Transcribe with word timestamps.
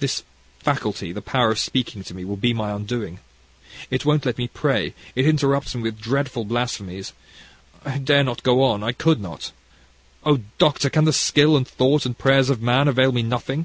"This 0.00 0.22
faculty, 0.58 1.12
the 1.12 1.22
power 1.22 1.50
of 1.50 1.58
speaking 1.58 2.04
to 2.04 2.12
me, 2.12 2.26
will 2.26 2.36
be 2.36 2.52
my 2.52 2.72
undoing. 2.72 3.20
It 3.90 4.04
won't 4.04 4.26
let 4.26 4.36
me 4.36 4.46
pray, 4.48 4.92
it 5.14 5.24
interrupts 5.24 5.74
me 5.74 5.80
with 5.80 5.98
dreadful 5.98 6.44
blasphemies. 6.44 7.14
I 7.82 7.96
dare 7.96 8.22
not 8.22 8.42
go 8.42 8.62
on, 8.64 8.82
I 8.82 8.92
could 8.92 9.18
not. 9.22 9.50
Oh! 10.26 10.40
Doctor, 10.58 10.90
can 10.90 11.06
the 11.06 11.12
skill, 11.14 11.56
and 11.56 11.66
thought, 11.66 12.04
and 12.04 12.18
prayers 12.18 12.50
of 12.50 12.60
man 12.60 12.86
avail 12.86 13.12
me 13.12 13.22
nothing!" 13.22 13.64